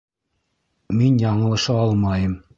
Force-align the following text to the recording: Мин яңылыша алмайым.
Мин 1.03 1.21
яңылыша 1.25 1.79
алмайым. 1.85 2.35